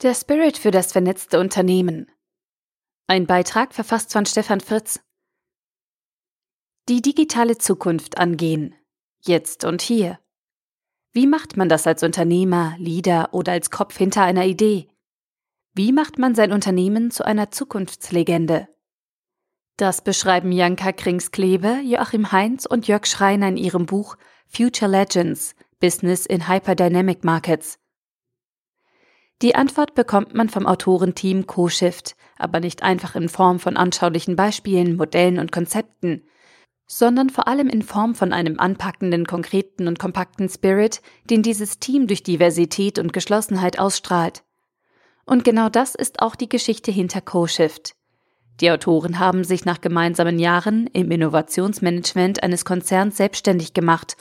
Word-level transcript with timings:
Der 0.00 0.14
Spirit 0.14 0.56
für 0.56 0.70
das 0.70 0.92
vernetzte 0.92 1.40
Unternehmen. 1.40 2.08
Ein 3.08 3.26
Beitrag 3.26 3.74
verfasst 3.74 4.12
von 4.12 4.26
Stefan 4.26 4.60
Fritz. 4.60 5.00
Die 6.88 7.02
digitale 7.02 7.58
Zukunft 7.58 8.16
angehen. 8.16 8.76
Jetzt 9.20 9.64
und 9.64 9.82
hier. 9.82 10.20
Wie 11.10 11.26
macht 11.26 11.56
man 11.56 11.68
das 11.68 11.84
als 11.88 12.04
Unternehmer, 12.04 12.76
Leader 12.78 13.30
oder 13.34 13.50
als 13.50 13.72
Kopf 13.72 13.96
hinter 13.96 14.22
einer 14.22 14.46
Idee? 14.46 14.86
Wie 15.74 15.90
macht 15.90 16.16
man 16.16 16.36
sein 16.36 16.52
Unternehmen 16.52 17.10
zu 17.10 17.24
einer 17.24 17.50
Zukunftslegende? 17.50 18.68
Das 19.78 20.02
beschreiben 20.02 20.52
Janka 20.52 20.92
Kringsklebe, 20.92 21.80
Joachim 21.82 22.30
Heinz 22.30 22.66
und 22.66 22.86
Jörg 22.86 23.04
Schreiner 23.04 23.48
in 23.48 23.56
ihrem 23.56 23.86
Buch 23.86 24.16
Future 24.46 24.92
Legends 24.92 25.56
Business 25.80 26.24
in 26.24 26.46
Hyperdynamic 26.46 27.24
Markets. 27.24 27.80
Die 29.40 29.54
Antwort 29.54 29.94
bekommt 29.94 30.34
man 30.34 30.48
vom 30.48 30.66
Autorenteam 30.66 31.46
CoShift, 31.46 32.16
aber 32.38 32.58
nicht 32.58 32.82
einfach 32.82 33.14
in 33.14 33.28
Form 33.28 33.60
von 33.60 33.76
anschaulichen 33.76 34.34
Beispielen, 34.34 34.96
Modellen 34.96 35.38
und 35.38 35.52
Konzepten, 35.52 36.24
sondern 36.86 37.30
vor 37.30 37.46
allem 37.46 37.68
in 37.68 37.82
Form 37.82 38.16
von 38.16 38.32
einem 38.32 38.58
anpackenden, 38.58 39.26
konkreten 39.26 39.86
und 39.86 39.98
kompakten 40.00 40.48
Spirit, 40.48 41.02
den 41.30 41.42
dieses 41.42 41.78
Team 41.78 42.08
durch 42.08 42.24
Diversität 42.24 42.98
und 42.98 43.12
Geschlossenheit 43.12 43.78
ausstrahlt. 43.78 44.42
Und 45.24 45.44
genau 45.44 45.68
das 45.68 45.94
ist 45.94 46.20
auch 46.20 46.34
die 46.34 46.48
Geschichte 46.48 46.90
hinter 46.90 47.20
CoShift. 47.20 47.94
Die 48.60 48.72
Autoren 48.72 49.20
haben 49.20 49.44
sich 49.44 49.64
nach 49.64 49.80
gemeinsamen 49.80 50.40
Jahren 50.40 50.88
im 50.88 51.12
Innovationsmanagement 51.12 52.42
eines 52.42 52.64
Konzerns 52.64 53.18
selbstständig 53.18 53.72
gemacht 53.72 54.16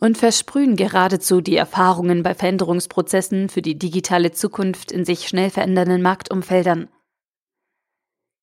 und 0.00 0.18
versprühen 0.18 0.76
geradezu 0.76 1.40
die 1.40 1.56
Erfahrungen 1.56 2.22
bei 2.22 2.34
Veränderungsprozessen 2.34 3.48
für 3.48 3.62
die 3.62 3.78
digitale 3.78 4.32
Zukunft 4.32 4.92
in 4.92 5.04
sich 5.04 5.28
schnell 5.28 5.50
verändernden 5.50 6.02
Marktumfeldern. 6.02 6.88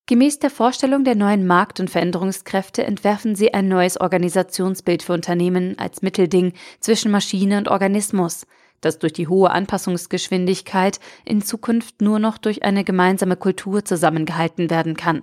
Gemäß 0.06 0.38
der 0.38 0.50
Vorstellung 0.50 1.04
der 1.04 1.14
neuen 1.14 1.46
Markt- 1.46 1.80
und 1.80 1.88
Veränderungskräfte 1.88 2.84
entwerfen 2.84 3.36
sie 3.36 3.54
ein 3.54 3.68
neues 3.68 3.98
Organisationsbild 3.98 5.02
für 5.02 5.14
Unternehmen 5.14 5.78
als 5.78 6.02
Mittelding 6.02 6.52
zwischen 6.78 7.10
Maschine 7.10 7.56
und 7.56 7.68
Organismus, 7.68 8.46
das 8.82 8.98
durch 8.98 9.14
die 9.14 9.28
hohe 9.28 9.50
Anpassungsgeschwindigkeit 9.50 11.00
in 11.24 11.40
Zukunft 11.40 12.02
nur 12.02 12.18
noch 12.18 12.36
durch 12.36 12.64
eine 12.64 12.84
gemeinsame 12.84 13.36
Kultur 13.36 13.82
zusammengehalten 13.82 14.68
werden 14.68 14.94
kann. 14.94 15.22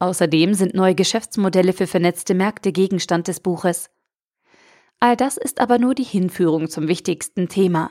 Außerdem 0.00 0.54
sind 0.54 0.74
neue 0.74 0.96
Geschäftsmodelle 0.96 1.72
für 1.72 1.86
vernetzte 1.86 2.34
Märkte 2.34 2.72
Gegenstand 2.72 3.28
des 3.28 3.38
Buches. 3.38 3.90
All 5.04 5.16
das 5.16 5.36
ist 5.36 5.60
aber 5.60 5.78
nur 5.78 5.94
die 5.94 6.02
Hinführung 6.02 6.70
zum 6.70 6.88
wichtigsten 6.88 7.50
Thema. 7.50 7.90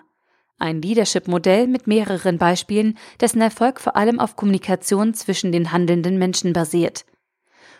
Ein 0.57 0.81
Leadership-Modell 0.81 1.67
mit 1.67 1.85
mehreren 1.85 2.39
Beispielen, 2.39 2.97
dessen 3.21 3.39
Erfolg 3.39 3.79
vor 3.79 3.95
allem 3.95 4.19
auf 4.19 4.35
Kommunikation 4.35 5.13
zwischen 5.13 5.51
den 5.51 5.71
handelnden 5.71 6.17
Menschen 6.17 6.53
basiert. 6.53 7.05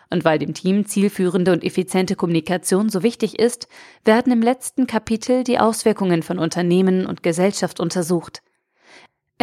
Und 0.08 0.24
weil 0.24 0.38
dem 0.38 0.54
Team 0.54 0.86
zielführende 0.86 1.50
und 1.50 1.64
effiziente 1.64 2.14
Kommunikation 2.14 2.90
so 2.90 3.02
wichtig 3.02 3.40
ist, 3.40 3.66
werden 4.04 4.32
im 4.32 4.40
letzten 4.40 4.86
Kapitel 4.86 5.42
die 5.42 5.58
Auswirkungen 5.58 6.22
von 6.22 6.38
Unternehmen 6.38 7.04
und 7.04 7.24
Gesellschaft 7.24 7.80
untersucht. 7.80 8.40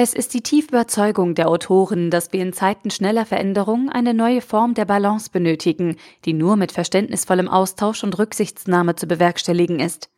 Es 0.03 0.15
ist 0.15 0.33
die 0.33 0.41
tiefe 0.41 0.69
Überzeugung 0.69 1.35
der 1.35 1.47
Autoren, 1.47 2.09
dass 2.09 2.33
wir 2.33 2.41
in 2.41 2.53
Zeiten 2.53 2.89
schneller 2.89 3.23
Veränderung 3.23 3.91
eine 3.91 4.15
neue 4.15 4.41
Form 4.41 4.73
der 4.73 4.85
Balance 4.85 5.29
benötigen, 5.29 5.95
die 6.25 6.33
nur 6.33 6.55
mit 6.55 6.71
verständnisvollem 6.71 7.47
Austausch 7.47 8.03
und 8.03 8.17
Rücksichtsnahme 8.17 8.95
zu 8.95 9.05
bewerkstelligen 9.05 9.79
ist. 9.79 10.09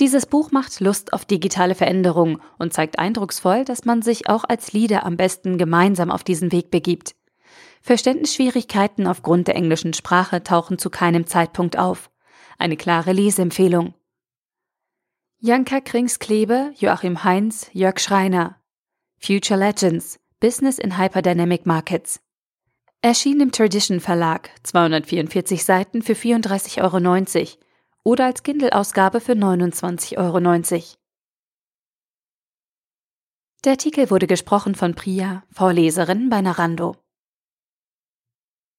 Dieses 0.00 0.26
Buch 0.26 0.50
macht 0.50 0.80
Lust 0.80 1.12
auf 1.12 1.24
digitale 1.24 1.76
Veränderung 1.76 2.40
und 2.58 2.72
zeigt 2.72 2.98
eindrucksvoll, 2.98 3.64
dass 3.64 3.84
man 3.84 4.02
sich 4.02 4.28
auch 4.28 4.42
als 4.42 4.72
Leader 4.72 5.06
am 5.06 5.16
besten 5.16 5.56
gemeinsam 5.56 6.10
auf 6.10 6.24
diesen 6.24 6.50
Weg 6.50 6.72
begibt. 6.72 7.14
Verständnisschwierigkeiten 7.82 9.06
aufgrund 9.06 9.46
der 9.46 9.54
englischen 9.54 9.94
Sprache 9.94 10.42
tauchen 10.42 10.78
zu 10.78 10.90
keinem 10.90 11.28
Zeitpunkt 11.28 11.78
auf. 11.78 12.10
Eine 12.58 12.76
klare 12.76 13.12
Leseempfehlung. 13.12 13.94
Janka 15.40 15.80
Kringsklebe, 15.80 16.72
Joachim 16.74 17.22
Heinz, 17.22 17.70
Jörg 17.72 18.00
Schreiner. 18.00 18.56
Future 19.20 19.56
Legends, 19.56 20.18
Business 20.40 20.80
in 20.80 20.98
Hyperdynamic 20.98 21.64
Markets. 21.64 22.18
Erschien 23.02 23.40
im 23.40 23.52
Tradition 23.52 24.00
Verlag, 24.00 24.50
244 24.64 25.64
Seiten 25.64 26.02
für 26.02 26.14
34,90 26.14 26.82
Euro 26.82 27.58
oder 28.02 28.24
als 28.24 28.42
Kindle-Ausgabe 28.42 29.20
für 29.20 29.34
29,90 29.34 30.18
Euro. 30.18 30.40
Der 33.64 33.72
Artikel 33.72 34.10
wurde 34.10 34.26
gesprochen 34.26 34.74
von 34.74 34.96
Priya, 34.96 35.44
Vorleserin 35.52 36.30
bei 36.30 36.40
Narando. 36.40 36.96